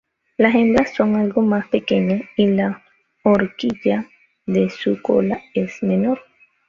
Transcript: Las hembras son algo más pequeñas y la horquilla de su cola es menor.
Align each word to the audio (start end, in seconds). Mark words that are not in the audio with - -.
Las 0.37 0.55
hembras 0.55 0.95
son 0.95 1.15
algo 1.15 1.43
más 1.43 1.67
pequeñas 1.67 2.23
y 2.35 2.47
la 2.47 2.81
horquilla 3.23 4.09
de 4.47 4.67
su 4.71 4.99
cola 4.99 5.39
es 5.53 5.83
menor. 5.83 6.19